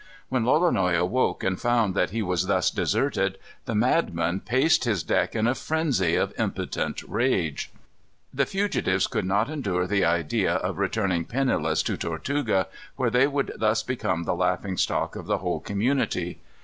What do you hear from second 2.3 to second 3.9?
thus deserted, the